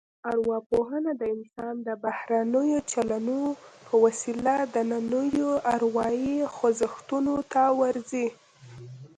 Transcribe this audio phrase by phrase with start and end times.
[0.31, 8.27] ارواپوهنه د انسان د بهرنیو چلنونو په وسیله دنننیو اروايي خوځښتونو ته ورځي